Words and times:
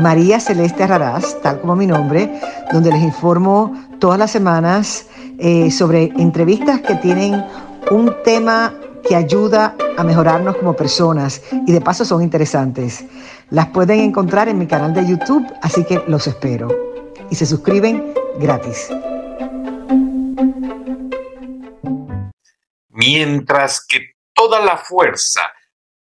María 0.00 0.40
Celeste 0.40 0.86
Raraz, 0.86 1.40
tal 1.42 1.60
como 1.60 1.76
mi 1.76 1.86
nombre, 1.86 2.40
donde 2.72 2.90
les 2.90 3.02
informo 3.02 3.72
todas 4.00 4.18
las 4.18 4.30
semanas 4.30 5.06
eh, 5.38 5.70
sobre 5.70 6.04
entrevistas 6.16 6.80
que 6.80 6.94
tienen 6.96 7.44
un 7.90 8.14
tema 8.24 8.74
que 9.06 9.16
ayuda 9.16 9.76
a 9.98 10.04
mejorarnos 10.04 10.56
como 10.56 10.74
personas 10.74 11.42
y 11.66 11.72
de 11.72 11.80
paso 11.80 12.04
son 12.04 12.22
interesantes. 12.22 13.04
Las 13.50 13.66
pueden 13.68 14.00
encontrar 14.00 14.48
en 14.48 14.58
mi 14.58 14.66
canal 14.66 14.94
de 14.94 15.06
YouTube, 15.06 15.46
así 15.60 15.84
que 15.84 16.02
los 16.06 16.26
espero. 16.26 16.68
Y 17.30 17.34
se 17.34 17.44
suscriben 17.44 18.14
gratis. 18.38 18.88
Mientras 22.88 23.84
que 23.84 24.12
toda 24.32 24.60
la 24.60 24.76
fuerza, 24.78 25.42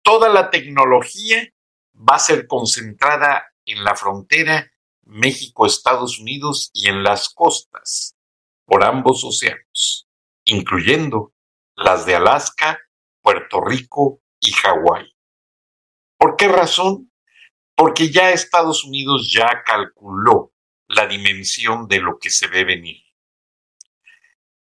toda 0.02 0.28
la 0.28 0.50
tecnología 0.50 1.46
va 1.94 2.16
a 2.16 2.18
ser 2.18 2.46
concentrada 2.46 3.44
en 3.66 3.84
la 3.84 3.94
frontera 3.94 4.70
México-Estados 5.02 6.18
Unidos 6.18 6.70
y 6.72 6.88
en 6.88 7.02
las 7.02 7.28
costas 7.28 8.16
por 8.64 8.84
ambos 8.84 9.24
océanos, 9.24 10.08
incluyendo 10.44 11.32
las 11.76 12.06
de 12.06 12.16
Alaska, 12.16 12.80
Puerto 13.20 13.60
Rico 13.60 14.22
y 14.40 14.52
Hawái. 14.52 15.14
¿Por 16.18 16.36
qué 16.36 16.48
razón? 16.48 17.12
Porque 17.74 18.10
ya 18.10 18.30
Estados 18.30 18.84
Unidos 18.84 19.30
ya 19.32 19.62
calculó 19.64 20.52
la 20.88 21.06
dimensión 21.06 21.86
de 21.88 22.00
lo 22.00 22.18
que 22.18 22.30
se 22.30 22.48
ve 22.48 22.64
venir. 22.64 23.02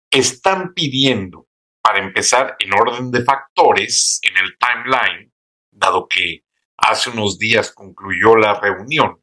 Están 0.10 0.74
pidiendo, 0.74 1.48
para 1.82 2.00
empezar 2.00 2.56
en 2.60 2.74
orden 2.74 3.12
de 3.12 3.24
factores 3.24 4.20
en 4.22 4.38
el 4.38 4.58
timeline, 4.58 5.34
dado 5.70 6.08
que 6.08 6.46
hace 6.78 7.10
unos 7.10 7.38
días 7.38 7.72
concluyó 7.72 8.36
la 8.36 8.60
reunión 8.60 9.22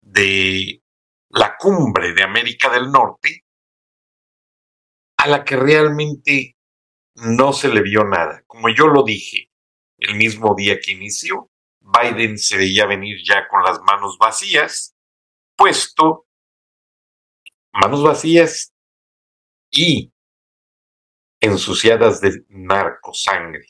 de 0.00 0.82
la 1.30 1.56
cumbre 1.56 2.12
de 2.12 2.22
América 2.22 2.70
del 2.70 2.90
Norte, 2.90 3.44
a 5.18 5.28
la 5.28 5.44
que 5.44 5.56
realmente 5.56 6.56
no 7.14 7.52
se 7.52 7.68
le 7.68 7.82
vio 7.82 8.04
nada. 8.04 8.42
Como 8.46 8.68
yo 8.68 8.86
lo 8.88 9.02
dije 9.02 9.50
el 9.98 10.16
mismo 10.16 10.54
día 10.54 10.80
que 10.80 10.92
inició, 10.92 11.50
Biden 11.80 12.38
se 12.38 12.56
veía 12.56 12.86
venir 12.86 13.18
ya 13.24 13.48
con 13.48 13.62
las 13.62 13.80
manos 13.82 14.16
vacías, 14.18 14.94
puesto 15.56 16.26
manos 17.72 18.02
vacías 18.02 18.72
y 19.70 20.12
ensuciadas 21.40 22.20
de 22.20 22.44
narcosangre. 22.48 23.66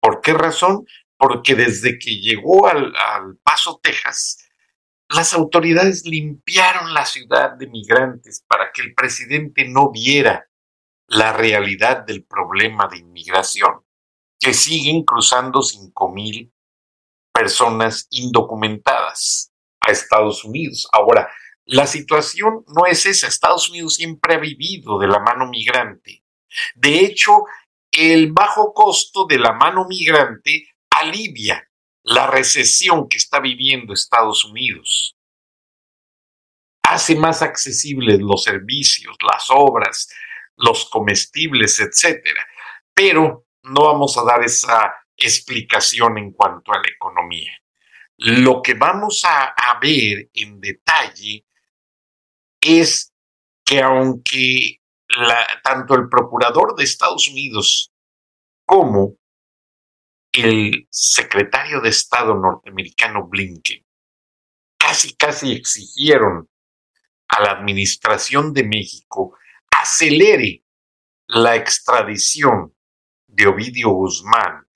¿Por 0.00 0.20
qué 0.20 0.32
razón? 0.32 0.86
Porque 1.18 1.54
desde 1.54 1.98
que 1.98 2.18
llegó 2.20 2.68
al, 2.68 2.94
Paso, 3.42 3.80
Texas, 3.82 4.38
las 5.08 5.34
autoridades 5.34 6.06
limpiaron 6.06 6.94
la 6.94 7.04
ciudad 7.04 7.52
de 7.52 7.66
migrantes 7.66 8.44
para 8.46 8.70
que 8.72 8.82
el 8.82 8.94
presidente 8.94 9.66
no 9.68 9.90
viera 9.90 10.48
la 11.08 11.32
realidad 11.32 12.04
del 12.04 12.24
problema 12.24 12.86
de 12.88 12.98
inmigración, 12.98 13.84
que 14.38 14.54
siguen 14.54 15.02
cruzando 15.02 15.62
cinco 15.62 16.10
mil 16.10 16.52
personas 17.32 18.06
indocumentadas 18.10 19.52
a 19.80 19.90
Estados 19.90 20.44
Unidos. 20.44 20.86
Ahora, 20.92 21.28
la 21.64 21.86
situación 21.86 22.64
no 22.68 22.86
es 22.86 23.06
esa. 23.06 23.26
Estados 23.26 23.68
Unidos 23.68 23.94
siempre 23.94 24.34
ha 24.34 24.38
vivido 24.38 24.98
de 24.98 25.08
la 25.08 25.18
mano 25.18 25.48
migrante. 25.48 26.22
De 26.74 27.00
hecho, 27.00 27.44
el 27.90 28.32
bajo 28.32 28.72
costo 28.72 29.26
de 29.26 29.38
la 29.38 29.52
mano 29.52 29.86
migrante 29.86 30.68
alivia 31.00 31.68
la 32.04 32.26
recesión 32.26 33.08
que 33.08 33.18
está 33.18 33.40
viviendo 33.40 33.92
Estados 33.92 34.44
Unidos. 34.44 35.16
Hace 36.82 37.16
más 37.16 37.42
accesibles 37.42 38.18
los 38.20 38.44
servicios, 38.44 39.16
las 39.20 39.46
obras, 39.50 40.08
los 40.56 40.88
comestibles, 40.88 41.78
etc. 41.80 42.24
Pero 42.94 43.46
no 43.62 43.84
vamos 43.84 44.16
a 44.16 44.24
dar 44.24 44.42
esa 44.42 44.94
explicación 45.16 46.16
en 46.18 46.32
cuanto 46.32 46.72
a 46.72 46.78
la 46.78 46.88
economía. 46.88 47.52
Lo 48.16 48.62
que 48.62 48.74
vamos 48.74 49.22
a, 49.24 49.54
ver 49.80 50.28
en 50.34 50.60
detalle 50.60 51.46
es 52.60 53.12
que 53.64 53.80
aunque 53.80 54.80
tanto 55.62 55.94
el 55.94 56.08
procurador 56.08 56.74
de 56.74 56.84
Estados 56.84 57.28
Unidos 57.28 57.92
como 58.64 59.14
el 60.32 60.86
secretario 60.90 61.80
de 61.80 61.88
Estado 61.88 62.34
norteamericano 62.34 63.26
Blinken 63.26 63.84
casi, 64.78 65.14
casi 65.16 65.52
exigieron 65.52 66.48
a 67.28 67.42
la 67.42 67.50
administración 67.52 68.52
de 68.52 68.64
México 68.64 69.36
acelere 69.70 70.64
la 71.26 71.56
extradición 71.56 72.74
de 73.26 73.46
Ovidio 73.46 73.90
Guzmán 73.90 74.66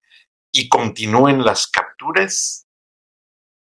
y 0.53 0.69
continúen 0.69 1.43
las 1.43 1.67
capturas, 1.67 2.67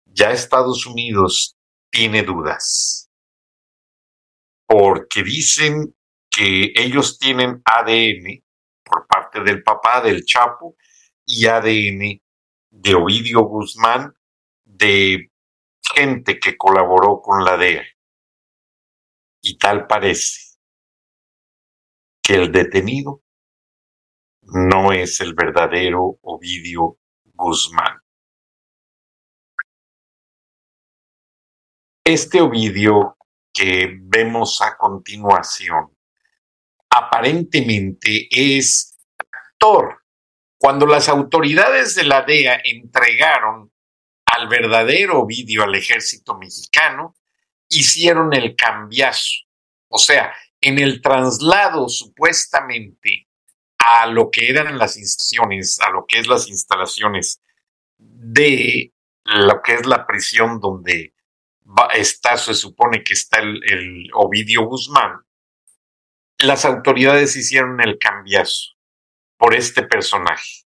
ya 0.04 0.30
Estados 0.30 0.86
Unidos 0.86 1.56
tiene 1.90 2.22
dudas. 2.22 3.10
Porque 4.66 5.22
dicen 5.22 5.94
que 6.30 6.72
ellos 6.74 7.18
tienen 7.18 7.62
ADN 7.64 8.44
por 8.84 9.06
parte 9.06 9.40
del 9.40 9.62
papá 9.62 10.02
del 10.02 10.24
Chapo 10.24 10.76
y 11.24 11.46
ADN 11.46 12.20
de 12.70 12.94
Ovidio 12.94 13.42
Guzmán 13.42 14.14
de 14.64 15.30
gente 15.94 16.38
que 16.38 16.56
colaboró 16.56 17.20
con 17.20 17.44
la 17.44 17.56
DEA. 17.56 17.84
Y 19.42 19.58
tal 19.58 19.86
parece 19.86 20.58
que 22.22 22.34
el 22.34 22.52
detenido 22.52 23.22
no 24.42 24.92
es 24.92 25.20
el 25.20 25.34
verdadero 25.34 26.18
Ovidio 26.22 26.98
Guzmán. 27.24 28.00
Este 32.04 32.40
Ovidio 32.40 33.16
que 33.52 33.98
vemos 34.00 34.60
a 34.60 34.76
continuación 34.76 35.96
aparentemente 36.90 38.28
es 38.30 38.98
actor 39.18 40.01
cuando 40.62 40.86
las 40.86 41.08
autoridades 41.08 41.96
de 41.96 42.04
la 42.04 42.22
DEA 42.22 42.60
entregaron 42.62 43.72
al 44.24 44.46
verdadero 44.46 45.18
Ovidio 45.18 45.64
al 45.64 45.74
ejército 45.74 46.38
mexicano, 46.38 47.16
hicieron 47.68 48.32
el 48.32 48.54
cambiazo. 48.54 49.40
O 49.88 49.98
sea, 49.98 50.32
en 50.60 50.78
el 50.78 51.02
traslado 51.02 51.88
supuestamente 51.88 53.26
a 53.76 54.06
lo 54.06 54.30
que 54.30 54.50
eran 54.50 54.78
las 54.78 54.96
instalaciones, 54.96 55.80
a 55.80 55.90
lo 55.90 56.06
que 56.06 56.20
es 56.20 56.28
las 56.28 56.48
instalaciones 56.48 57.42
de 57.98 58.94
lo 59.24 59.62
que 59.62 59.74
es 59.74 59.84
la 59.84 60.06
prisión 60.06 60.60
donde 60.60 61.12
está, 61.92 62.36
se 62.36 62.54
supone 62.54 63.02
que 63.02 63.14
está 63.14 63.40
el, 63.40 63.60
el 63.64 64.10
Ovidio 64.14 64.66
Guzmán, 64.66 65.26
las 66.38 66.64
autoridades 66.64 67.34
hicieron 67.34 67.80
el 67.80 67.98
cambiazo 67.98 68.76
por 69.42 69.56
este 69.56 69.82
personaje. 69.82 70.62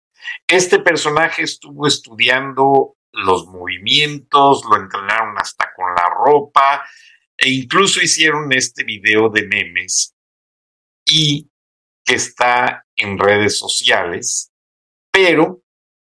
Este 0.47 0.79
personaje 0.79 1.43
estuvo 1.43 1.87
estudiando 1.87 2.95
los 3.11 3.45
movimientos, 3.47 4.63
lo 4.63 4.77
entrenaron 4.77 5.37
hasta 5.37 5.73
con 5.75 5.93
la 5.93 6.07
ropa 6.07 6.87
e 7.35 7.49
incluso 7.49 8.01
hicieron 8.01 8.49
este 8.53 8.85
video 8.85 9.27
de 9.27 9.45
memes 9.45 10.15
y 11.03 11.51
que 12.05 12.15
está 12.15 12.85
en 12.95 13.19
redes 13.19 13.59
sociales, 13.59 14.53
pero 15.11 15.63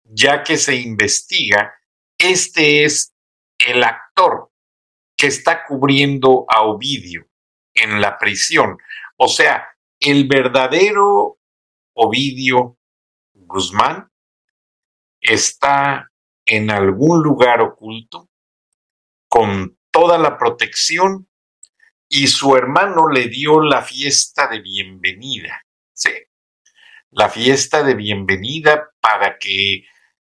ya 0.04 0.44
que 0.44 0.56
se 0.56 0.76
investiga, 0.76 1.74
este 2.16 2.84
es 2.84 3.12
el 3.58 3.82
actor 3.82 4.52
que 5.16 5.26
está 5.26 5.64
cubriendo 5.64 6.46
a 6.48 6.62
Ovidio 6.62 7.26
en 7.74 8.00
la 8.00 8.16
prisión. 8.18 8.78
O 9.16 9.26
sea, 9.26 9.66
el 9.98 10.28
verdadero 10.28 11.40
Ovidio 11.94 12.78
Guzmán 13.34 14.10
está 15.20 16.10
en 16.44 16.70
algún 16.70 17.22
lugar 17.22 17.60
oculto 17.60 18.28
con 19.28 19.78
toda 19.90 20.18
la 20.18 20.36
protección 20.36 21.28
y 22.08 22.26
su 22.26 22.56
hermano 22.56 23.08
le 23.08 23.28
dio 23.28 23.60
la 23.60 23.82
fiesta 23.82 24.48
de 24.48 24.60
bienvenida. 24.60 25.64
¿sí? 25.92 26.10
La 27.10 27.28
fiesta 27.28 27.82
de 27.82 27.94
bienvenida 27.94 28.90
para 29.00 29.38
que 29.38 29.84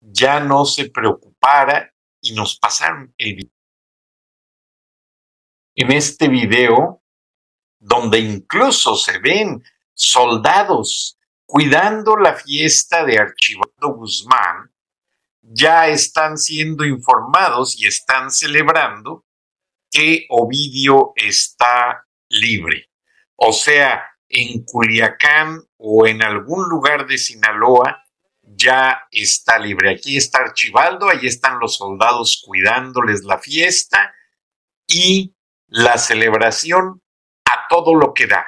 ya 0.01 0.41
no 0.41 0.65
se 0.65 0.91
preocupara 0.91 1.93
y 2.21 2.33
nos 2.35 2.59
pasaron 2.59 3.15
el 3.19 3.51
En 5.77 5.91
este 5.91 6.29
video, 6.29 7.03
donde 7.79 8.21
incluso 8.21 8.97
se 8.97 9.19
ven 9.19 9.63
soldados 9.93 11.14
cuidando 11.47 12.17
la 12.17 12.35
fiesta 12.35 13.05
de 13.05 13.19
Archibaldo 13.19 13.95
Guzmán, 13.97 14.73
ya 15.43 15.89
están 15.89 16.39
siendo 16.39 16.85
informados 16.85 17.79
y 17.79 17.87
están 17.87 18.31
celebrando 18.31 19.27
que 19.91 20.27
Ovidio 20.31 21.13
está 21.17 22.07
libre. 22.29 22.91
O 23.37 23.53
sea, 23.53 24.05
en 24.29 24.65
Culiacán 24.65 25.61
o 25.77 26.07
en 26.07 26.23
algún 26.23 26.69
lugar 26.69 27.07
de 27.07 27.19
Sinaloa 27.19 28.05
ya 28.43 29.07
está 29.11 29.59
libre. 29.59 29.91
Aquí 29.91 30.17
está 30.17 30.39
Archibaldo, 30.39 31.09
ahí 31.09 31.27
están 31.27 31.59
los 31.59 31.77
soldados 31.77 32.43
cuidándoles 32.45 33.25
la 33.25 33.39
fiesta 33.39 34.15
y 34.87 35.35
la 35.69 35.99
celebración 35.99 37.03
a 37.45 37.69
todo 37.69 37.95
lo 37.95 38.13
que 38.15 38.27
da. 38.27 38.47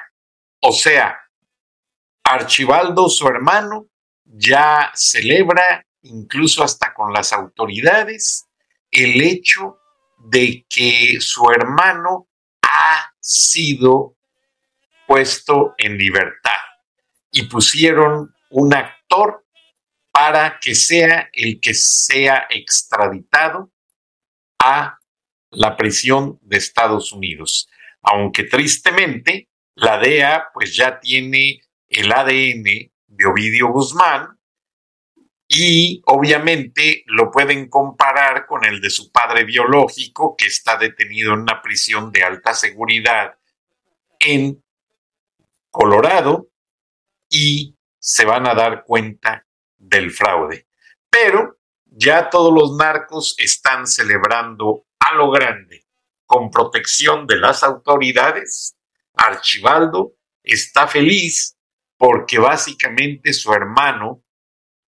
O 0.61 0.71
sea, 0.71 1.19
Archibaldo, 2.29 3.07
su 3.07 3.27
hermano, 3.27 3.87
ya 4.25 4.91
celebra, 4.93 5.85
incluso 6.01 6.61
hasta 6.61 6.93
con 6.93 7.13
las 7.13 7.31
autoridades, 7.31 8.45
el 8.91 9.21
hecho 9.21 9.77
de 10.17 10.65
que 10.69 11.19
su 11.21 11.49
hermano 11.49 12.27
ha 12.61 13.13
sido 13.21 14.17
puesto 15.07 15.73
en 15.77 15.97
libertad 15.97 16.51
y 17.31 17.43
pusieron 17.43 18.33
un 18.49 18.73
actor 18.73 19.45
para 20.11 20.59
que 20.59 20.75
sea 20.75 21.29
el 21.31 21.61
que 21.61 21.73
sea 21.73 22.47
extraditado 22.49 23.71
a 24.59 24.97
la 25.51 25.77
prisión 25.77 26.39
de 26.41 26.57
Estados 26.57 27.13
Unidos. 27.13 27.69
Aunque 28.01 28.43
tristemente 28.43 29.47
la 29.75 29.97
DEA 29.97 30.49
pues 30.53 30.75
ya 30.75 30.99
tiene 30.99 31.61
el 31.89 32.11
ADN 32.11 32.63
de 33.07 33.25
Ovidio 33.25 33.69
Guzmán 33.69 34.37
y 35.47 36.01
obviamente 36.05 37.03
lo 37.07 37.31
pueden 37.31 37.69
comparar 37.69 38.45
con 38.45 38.65
el 38.65 38.81
de 38.81 38.89
su 38.89 39.11
padre 39.11 39.45
biológico 39.45 40.35
que 40.37 40.47
está 40.47 40.77
detenido 40.77 41.33
en 41.33 41.41
una 41.41 41.61
prisión 41.61 42.11
de 42.11 42.23
alta 42.23 42.53
seguridad 42.53 43.37
en 44.19 44.61
Colorado 45.69 46.49
y 47.29 47.75
se 47.99 48.25
van 48.25 48.47
a 48.47 48.55
dar 48.55 48.83
cuenta 48.83 49.45
del 49.77 50.11
fraude. 50.11 50.67
Pero 51.09 51.57
ya 51.85 52.29
todos 52.29 52.53
los 52.53 52.75
narcos 52.77 53.35
están 53.37 53.87
celebrando 53.87 54.85
a 54.99 55.13
lo 55.13 55.31
grande, 55.31 55.85
con 56.25 56.51
protección 56.51 57.25
de 57.25 57.37
las 57.37 57.63
autoridades. 57.63 58.75
Archibaldo 59.13 60.13
está 60.43 60.87
feliz 60.87 61.56
porque 61.97 62.37
básicamente 62.37 63.33
su 63.33 63.53
hermano 63.53 64.23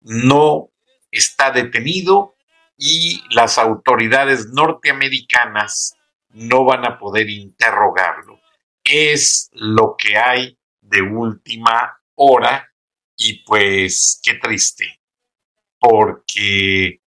no 0.02 0.70
está 1.10 1.50
detenido 1.50 2.36
y 2.76 3.22
las 3.34 3.58
autoridades 3.58 4.48
norteamericanas 4.48 5.94
no 6.30 6.64
van 6.64 6.86
a 6.86 6.98
poder 6.98 7.28
interrogarlo. 7.28 8.40
Es 8.84 9.50
lo 9.52 9.96
que 9.96 10.16
hay 10.16 10.58
de 10.80 11.02
última 11.02 12.00
hora 12.14 12.72
y 13.16 13.44
pues 13.44 14.20
qué 14.22 14.34
triste, 14.34 15.00
porque 15.78 17.02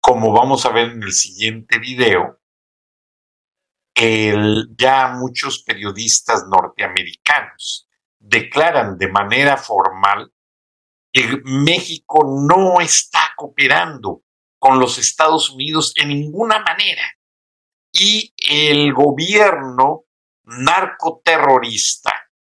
como 0.00 0.32
vamos 0.32 0.64
a 0.66 0.70
ver 0.70 0.90
en 0.90 1.02
el 1.02 1.12
siguiente 1.12 1.78
video, 1.78 2.40
ya 4.76 5.08
muchos 5.08 5.62
periodistas 5.62 6.46
norteamericanos 6.48 7.88
declaran 8.26 8.96
de 8.96 9.08
manera 9.08 9.56
formal 9.56 10.32
que 11.12 11.40
México 11.44 12.24
no 12.24 12.80
está 12.80 13.32
cooperando 13.36 14.22
con 14.58 14.80
los 14.80 14.98
Estados 14.98 15.50
Unidos 15.50 15.92
en 15.96 16.08
ninguna 16.08 16.60
manera. 16.60 17.02
Y 17.92 18.32
el 18.36 18.92
gobierno 18.92 20.04
narcoterrorista 20.44 22.12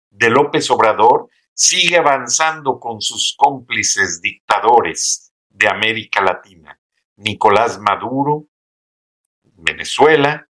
de 0.09 0.29
López 0.29 0.69
Obrador 0.71 1.29
sigue 1.53 1.97
avanzando 1.97 2.79
con 2.79 2.99
sus 2.99 3.35
cómplices 3.37 4.21
dictadores 4.21 5.31
de 5.49 5.69
América 5.69 6.21
Latina, 6.21 6.79
Nicolás 7.17 7.79
Maduro, 7.79 8.47
Venezuela, 9.43 10.47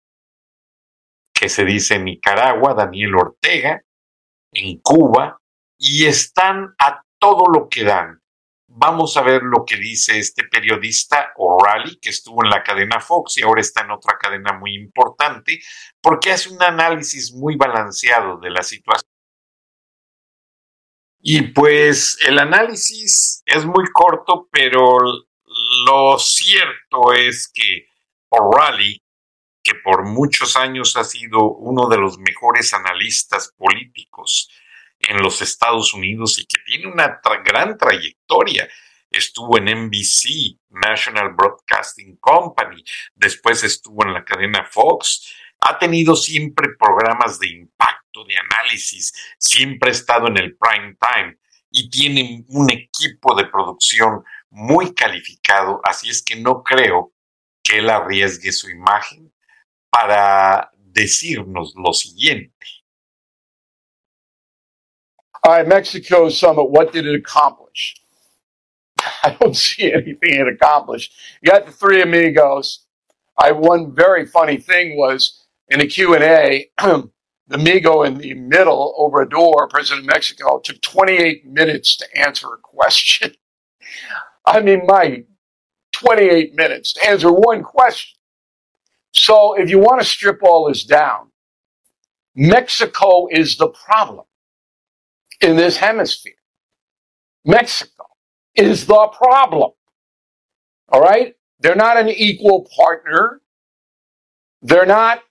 que 1.33 1.49
se 1.49 1.65
dice 1.65 1.99
Nicaragua, 1.99 2.75
Daniel 2.75 3.15
Ortega, 3.17 3.83
en 4.53 4.81
Cuba, 4.81 5.39
y 5.79 6.07
están 6.07 6.75
a 6.79 7.03
todo 7.19 7.45
lo 7.53 7.69
que 7.69 7.85
dan. 7.85 8.21
Vamos 8.69 9.17
a 9.17 9.23
ver 9.23 9.43
lo 9.43 9.65
que 9.65 9.77
dice 9.77 10.19
este 10.19 10.45
periodista 10.45 11.33
O'Reilly, 11.37 11.99
que 11.99 12.11
estuvo 12.11 12.45
en 12.45 12.51
la 12.51 12.63
cadena 12.63 13.01
Fox 13.01 13.39
y 13.39 13.43
ahora 13.43 13.61
está 13.61 13.83
en 13.83 13.93
otra 13.93 14.19
cadena 14.19 14.53
muy 14.53 14.75
importante, 14.75 15.61
porque 16.01 16.33
hace 16.33 16.51
un 16.51 16.63
análisis 16.63 17.33
muy 17.33 17.57
balanceado 17.57 18.39
de 18.39 18.51
la 18.51 18.63
situación 18.63 19.17
y 21.29 21.43
pues 21.43 22.19
el 22.25 22.39
análisis 22.39 23.43
es 23.47 23.67
muy 23.67 23.87
corto, 23.93 24.49
pero 24.49 24.97
lo 25.85 26.19
cierto 26.21 27.13
es 27.13 27.51
que 27.53 27.89
O'Reilly, 28.29 29.03
que 29.67 29.75
por 29.75 30.05
muchos 30.05 30.55
años 30.55 30.97
ha 30.97 31.03
sido 31.03 31.51
uno 31.51 31.89
de 31.89 31.99
los 31.99 32.19
mejores 32.19 32.73
analistas 32.73 33.53
políticos 33.59 34.49
en 35.01 35.17
los 35.17 35.43
Estados 35.43 35.93
Unidos 35.93 36.39
y 36.39 36.47
que 36.47 36.59
tiene 36.65 36.87
una 36.87 37.21
gran 37.45 37.77
trayectoria, 37.77 38.69
estuvo 39.11 39.59
en 39.59 39.65
NBC, 39.65 40.61
National 40.71 41.35
Broadcasting 41.35 42.17
Company, 42.19 42.85
después 43.17 43.65
estuvo 43.65 44.07
en 44.07 44.15
la 44.15 44.25
cadena 44.25 44.65
Fox, 44.71 45.35
ha 45.59 45.77
tenido 45.77 46.15
siempre 46.15 46.77
programas 46.79 47.41
de 47.41 47.49
impacto, 47.49 48.25
de 48.25 48.37
análisis, 48.37 49.13
siempre 49.37 49.91
ha 49.91 49.93
estado 49.93 50.29
en 50.29 50.37
el 50.37 50.57
prime 50.57 50.97
time 51.01 51.39
y 51.73 51.91
tiene 51.91 52.45
un 52.51 52.71
equipo 52.71 53.35
de 53.35 53.47
producción 53.47 54.23
muy 54.49 54.95
calificado, 54.95 55.81
así 55.83 56.09
es 56.09 56.23
que 56.23 56.37
no 56.37 56.63
creo 56.63 57.13
que 57.65 57.79
él 57.79 57.91
arriesgue 57.91 58.53
su 58.53 58.71
imagen 58.71 59.33
para 59.97 60.71
decirnos 60.77 61.73
lo 61.77 61.93
siguiente. 61.93 62.53
All 65.43 65.53
right, 65.53 65.67
Mexico 65.67 66.29
summit, 66.29 66.65
what 66.65 66.93
did 66.93 67.07
it 67.07 67.15
accomplish? 67.15 67.95
I 69.23 69.37
don't 69.41 69.57
see 69.57 69.93
anything 69.93 70.35
it 70.35 70.49
accomplished. 70.49 71.13
You 71.41 71.51
got 71.51 71.67
the 71.67 71.73
three 71.73 72.03
amigos. 72.03 72.85
I 73.39 73.53
one 73.53 73.95
very 73.95 74.27
funny 74.27 74.57
thing 74.57 74.97
was 74.97 75.47
in 75.69 75.79
the 75.79 75.87
Q&A, 75.87 76.71
the 76.79 77.11
amigo 77.51 78.03
in 78.03 78.19
the 78.19 78.35
middle 78.35 78.95
over 78.99 79.23
a 79.23 79.29
door, 79.29 79.69
President 79.69 80.01
of 80.01 80.13
Mexico, 80.13 80.59
took 80.59 80.81
28 80.83 81.47
minutes 81.47 81.97
to 81.99 82.07
answer 82.19 82.49
a 82.49 82.59
question. 82.59 83.33
I 84.47 84.61
mean, 84.61 84.83
my 84.87 85.25
28 85.93 86.55
minutes 86.55 86.93
to 86.95 87.09
answer 87.09 87.33
one 87.33 87.63
question. 87.63 88.17
So 89.17 89.55
if 89.55 89.71
you 89.71 89.79
want 89.79 90.01
to 90.01 90.07
strip 90.07 90.43
all 90.43 90.69
this 90.69 90.85
down, 90.85 91.31
Mexico 92.35 93.29
is 93.31 93.57
the 93.57 93.69
problem 93.69 94.27
in 95.41 95.57
this 95.57 95.79
hemisphere. 95.79 96.35
Mexico 97.45 98.05
is 98.55 98.87
the 98.87 99.09
problem. 99.09 99.73
All 100.91 101.01
right? 101.01 101.35
They're 101.61 101.77
not 101.77 101.97
an 101.97 102.09
equal 102.09 102.69
partner. 102.77 103.41
They're 104.63 104.87
not 104.87 105.23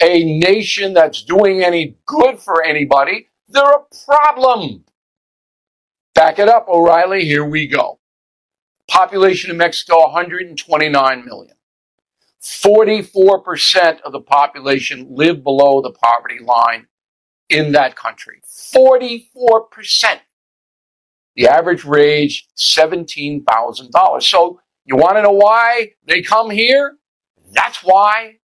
a 0.00 0.38
nation 0.38 0.94
that's 0.94 1.22
doing 1.22 1.62
any 1.62 1.96
good 2.06 2.40
for 2.40 2.64
anybody, 2.64 3.28
they're 3.48 3.62
a 3.62 3.84
problem. 4.06 4.84
Back 6.14 6.38
it 6.38 6.48
up, 6.48 6.68
O'Reilly. 6.68 7.24
Here 7.24 7.44
we 7.44 7.66
go. 7.66 7.98
Population 8.88 9.50
of 9.50 9.56
Mexico 9.56 10.00
129 10.02 11.24
million. 11.24 11.54
44% 12.42 14.00
of 14.02 14.12
the 14.12 14.20
population 14.20 15.06
live 15.10 15.42
below 15.44 15.82
the 15.82 15.92
poverty 15.92 16.38
line 16.40 16.86
in 17.48 17.72
that 17.72 17.96
country. 17.96 18.42
44%. 18.74 20.20
The 21.36 21.48
average 21.48 21.84
wage, 21.84 22.48
$17,000. 22.56 24.22
So 24.22 24.60
you 24.84 24.96
want 24.96 25.16
to 25.16 25.22
know 25.22 25.32
why 25.32 25.92
they 26.06 26.22
come 26.22 26.50
here? 26.50 26.96
That's 27.52 27.82
why 27.84 28.36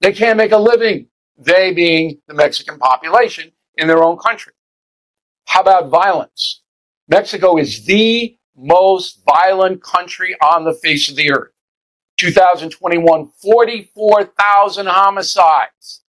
They 0.00 0.12
can't 0.12 0.38
make 0.38 0.52
a 0.52 0.58
living, 0.58 1.08
they 1.38 1.72
being 1.74 2.20
the 2.28 2.34
Mexican 2.34 2.78
population 2.78 3.52
in 3.76 3.88
their 3.88 4.02
own 4.04 4.18
country. 4.18 4.54
How 5.46 5.60
about 5.62 5.88
violence? 5.90 6.62
Mexico 7.08 7.56
is 7.58 7.84
the 7.86 8.36
most 8.56 9.22
violent 9.26 9.82
country 9.82 10.36
on 10.42 10.64
the 10.64 10.74
face 10.74 11.10
of 11.10 11.16
the 11.16 11.32
earth. 11.32 11.52
2021, 12.20 13.30
44,000 13.42 14.86
homicides 14.86 16.02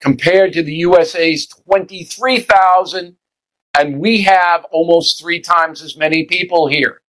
compared 0.00 0.52
to 0.52 0.62
the 0.62 0.74
USA's 0.74 1.48
23,000. 1.48 3.16
And 3.76 3.98
we 3.98 4.22
have 4.22 4.64
almost 4.70 5.20
three 5.20 5.40
times 5.40 5.82
as 5.82 5.96
many 5.96 6.26
people 6.26 6.68
here. 6.68 7.00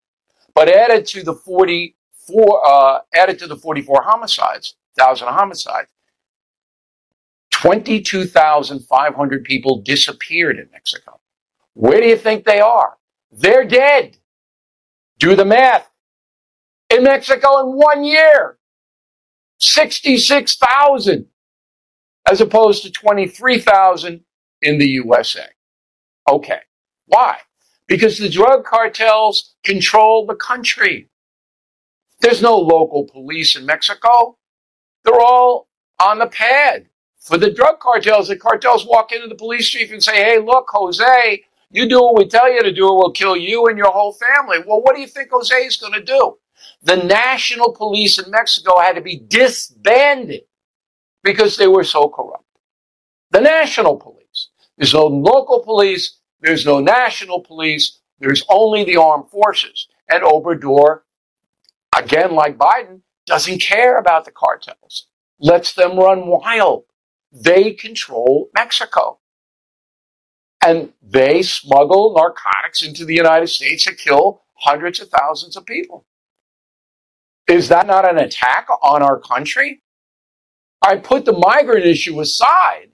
But 0.54 0.70
added 0.70 1.06
to 1.08 1.22
the 1.22 1.34
44, 1.34 2.66
uh, 2.66 3.00
added 3.14 3.38
to 3.40 3.46
the 3.46 3.56
44 3.56 4.02
homicides, 4.02 4.76
thousand 4.96 5.28
homicides, 5.28 5.88
22,500 7.50 9.44
people 9.44 9.82
disappeared 9.82 10.58
in 10.58 10.68
Mexico. 10.72 11.20
Where 11.74 12.00
do 12.00 12.06
you 12.06 12.16
think 12.16 12.44
they 12.44 12.60
are? 12.60 12.96
They're 13.30 13.66
dead. 13.66 14.16
Do 15.18 15.36
the 15.36 15.44
math. 15.44 15.91
In 16.92 17.04
Mexico 17.04 17.60
in 17.60 17.76
one 17.76 18.04
year, 18.04 18.58
66,000 19.60 21.26
as 22.30 22.40
opposed 22.42 22.82
to 22.82 22.92
23,000 22.92 24.20
in 24.60 24.78
the 24.78 24.88
USA. 24.88 25.46
Okay. 26.28 26.60
Why? 27.06 27.38
Because 27.88 28.18
the 28.18 28.28
drug 28.28 28.64
cartels 28.64 29.54
control 29.64 30.26
the 30.26 30.34
country. 30.34 31.08
There's 32.20 32.42
no 32.42 32.56
local 32.58 33.08
police 33.10 33.56
in 33.56 33.64
Mexico. 33.64 34.38
They're 35.04 35.20
all 35.20 35.68
on 35.98 36.18
the 36.18 36.26
pad 36.26 36.88
for 37.18 37.38
the 37.38 37.50
drug 37.52 37.80
cartels. 37.80 38.28
The 38.28 38.36
cartels 38.36 38.86
walk 38.86 39.12
into 39.12 39.28
the 39.28 39.34
police 39.34 39.68
chief 39.68 39.90
and 39.92 40.02
say, 40.02 40.16
Hey, 40.16 40.38
look, 40.38 40.68
Jose, 40.70 41.42
you 41.70 41.88
do 41.88 42.00
what 42.02 42.18
we 42.18 42.26
tell 42.28 42.52
you 42.52 42.62
to 42.62 42.72
do, 42.72 42.86
or 42.86 42.98
we'll 42.98 43.12
kill 43.12 43.36
you 43.36 43.66
and 43.66 43.78
your 43.78 43.90
whole 43.90 44.12
family. 44.12 44.58
Well, 44.66 44.82
what 44.82 44.94
do 44.94 45.00
you 45.00 45.08
think 45.08 45.30
Jose 45.32 45.56
is 45.56 45.76
going 45.76 45.94
to 45.94 46.02
do? 46.04 46.36
The 46.82 46.96
national 46.96 47.72
police 47.72 48.18
in 48.18 48.30
Mexico 48.30 48.78
had 48.80 48.94
to 48.94 49.00
be 49.00 49.16
disbanded 49.16 50.42
because 51.22 51.56
they 51.56 51.68
were 51.68 51.84
so 51.84 52.08
corrupt. 52.08 52.44
The 53.30 53.40
national 53.40 53.96
police. 53.96 54.48
There's 54.76 54.94
no 54.94 55.06
local 55.06 55.62
police. 55.62 56.18
There's 56.40 56.66
no 56.66 56.80
national 56.80 57.40
police. 57.40 58.00
There's 58.18 58.44
only 58.48 58.84
the 58.84 58.96
armed 58.96 59.30
forces. 59.30 59.88
And 60.10 60.22
Obrador, 60.22 61.00
again, 61.96 62.32
like 62.32 62.58
Biden, 62.58 63.02
doesn't 63.26 63.60
care 63.60 63.98
about 63.98 64.24
the 64.24 64.32
cartels. 64.32 65.06
Lets 65.38 65.74
them 65.74 65.98
run 65.98 66.26
wild. 66.26 66.84
They 67.32 67.72
control 67.72 68.50
Mexico 68.54 69.18
and 70.64 70.92
they 71.02 71.42
smuggle 71.42 72.14
narcotics 72.14 72.82
into 72.82 73.04
the 73.04 73.14
United 73.14 73.48
States 73.48 73.84
to 73.84 73.94
kill 73.94 74.42
hundreds 74.54 75.00
of 75.00 75.08
thousands 75.08 75.56
of 75.56 75.66
people. 75.66 76.06
Is 77.48 77.68
that 77.68 77.86
not 77.86 78.08
an 78.08 78.18
attack 78.18 78.68
on 78.82 79.02
our 79.02 79.18
country? 79.20 79.82
I 80.82 80.96
put 80.96 81.24
the 81.24 81.32
migrant 81.32 81.86
issue 81.86 82.20
aside. 82.20 82.90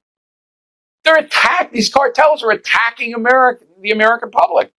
They're 1.04 1.18
attacked. 1.18 1.72
These 1.72 1.90
cartels 1.90 2.42
are 2.42 2.50
attacking 2.50 3.14
America, 3.14 3.64
the 3.80 3.92
American 3.92 4.30
public. 4.30 4.72